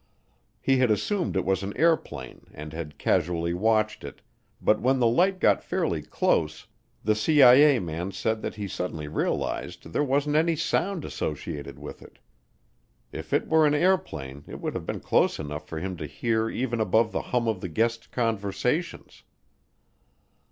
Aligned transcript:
He 0.59 0.77
had 0.79 0.89
assumed 0.89 1.35
it 1.35 1.45
was 1.45 1.61
an 1.61 1.77
airplane 1.77 2.47
and 2.55 2.73
had 2.73 2.97
casually 2.97 3.53
watched 3.53 4.03
it, 4.03 4.19
but 4.59 4.81
when 4.81 4.97
the 4.97 5.05
light 5.05 5.39
got 5.39 5.61
fairly 5.63 6.01
close, 6.01 6.65
the 7.03 7.13
CIA 7.13 7.77
man 7.77 8.11
said 8.11 8.41
that 8.41 8.55
he 8.55 8.67
suddenly 8.67 9.07
realized 9.07 9.93
there 9.93 10.03
wasn't 10.03 10.37
any 10.37 10.55
sound 10.55 11.05
associated 11.05 11.77
with 11.77 12.01
it. 12.01 12.17
If 13.11 13.31
it 13.31 13.47
were 13.47 13.67
an 13.67 13.75
airplane 13.75 14.43
it 14.47 14.59
would 14.59 14.73
have 14.73 14.87
been 14.87 15.01
close 15.01 15.37
enough 15.37 15.67
for 15.67 15.77
him 15.77 15.95
to 15.97 16.07
hear 16.07 16.49
even 16.49 16.79
above 16.81 17.11
the 17.11 17.21
hum 17.29 17.47
of 17.47 17.61
the 17.61 17.69
guests' 17.69 18.07
conversations. 18.07 19.21